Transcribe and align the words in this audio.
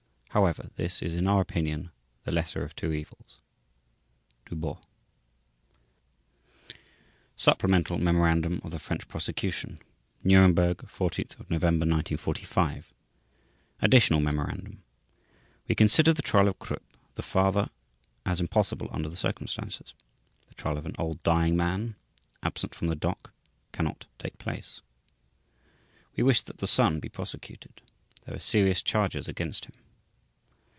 However, 0.33 0.69
this 0.77 1.01
is 1.01 1.13
in 1.15 1.27
our 1.27 1.41
opinion 1.41 1.91
the 2.23 2.31
lesser 2.31 2.63
of 2.63 2.73
two 2.73 2.93
evils. 2.93 3.41
/s/ 4.45 4.49
DUBOST 4.49 4.79
SUPPLEMENTAL 7.35 7.97
MEMORANDUM 7.97 8.61
OF 8.63 8.71
THE 8.71 8.79
FRENCH 8.79 9.09
PROSECUTION 9.09 9.79
Nuremberg, 10.23 10.89
14 10.89 11.25
November 11.49 11.83
1945 11.83 12.93
ADDITIONAL 13.81 14.21
MEMORANDUM 14.21 14.81
We 15.67 15.75
consider 15.75 16.13
the 16.13 16.21
trial 16.21 16.47
of 16.47 16.59
KRUPP, 16.59 16.83
the 17.15 17.21
father, 17.21 17.69
as 18.25 18.39
impossible 18.39 18.87
under 18.93 19.09
the 19.09 19.17
circumstances. 19.17 19.93
The 20.47 20.55
trial 20.55 20.77
of 20.77 20.85
an 20.85 20.95
old, 20.97 21.21
dying 21.23 21.57
man, 21.57 21.97
absent 22.41 22.73
from 22.73 22.87
the 22.87 22.95
dock, 22.95 23.33
cannot 23.73 24.05
take 24.17 24.37
place. 24.37 24.79
We 26.15 26.23
wish 26.23 26.41
that 26.43 26.59
the 26.59 26.67
son 26.67 27.01
be 27.01 27.09
prosecuted. 27.09 27.81
There 28.23 28.33
are 28.33 28.39
serious 28.39 28.81
charges 28.81 29.27
against 29.27 29.65
him. 29.65 29.73